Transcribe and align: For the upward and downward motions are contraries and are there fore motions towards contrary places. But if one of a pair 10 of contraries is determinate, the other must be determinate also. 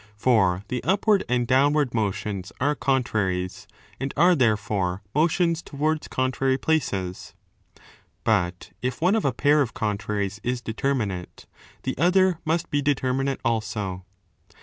For 0.17 0.63
the 0.69 0.83
upward 0.83 1.23
and 1.29 1.45
downward 1.45 1.93
motions 1.93 2.51
are 2.59 2.73
contraries 2.73 3.67
and 3.99 4.11
are 4.17 4.33
there 4.33 4.57
fore 4.57 5.03
motions 5.13 5.61
towards 5.61 6.07
contrary 6.07 6.57
places. 6.57 7.35
But 8.23 8.71
if 8.81 8.99
one 8.99 9.13
of 9.15 9.25
a 9.25 9.31
pair 9.31 9.57
10 9.57 9.61
of 9.61 9.73
contraries 9.75 10.41
is 10.43 10.59
determinate, 10.59 11.45
the 11.83 11.95
other 11.99 12.39
must 12.45 12.71
be 12.71 12.81
determinate 12.81 13.41
also. 13.45 14.03